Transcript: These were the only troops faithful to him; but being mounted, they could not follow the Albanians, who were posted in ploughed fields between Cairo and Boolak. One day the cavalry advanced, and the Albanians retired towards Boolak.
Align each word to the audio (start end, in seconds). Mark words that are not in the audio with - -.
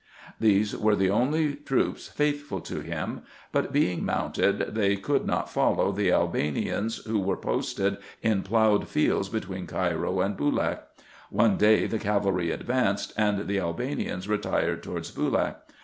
These 0.39 0.75
were 0.75 0.95
the 0.95 1.11
only 1.11 1.53
troops 1.55 2.07
faithful 2.07 2.59
to 2.61 2.79
him; 2.79 3.21
but 3.51 3.71
being 3.71 4.03
mounted, 4.03 4.73
they 4.73 4.95
could 4.95 5.27
not 5.27 5.47
follow 5.47 5.91
the 5.91 6.11
Albanians, 6.11 7.05
who 7.05 7.19
were 7.19 7.37
posted 7.37 7.97
in 8.23 8.41
ploughed 8.41 8.87
fields 8.87 9.29
between 9.29 9.67
Cairo 9.67 10.19
and 10.21 10.35
Boolak. 10.35 10.87
One 11.29 11.55
day 11.55 11.85
the 11.85 11.99
cavalry 11.99 12.49
advanced, 12.49 13.13
and 13.15 13.45
the 13.47 13.59
Albanians 13.59 14.27
retired 14.27 14.81
towards 14.81 15.11
Boolak. 15.11 15.57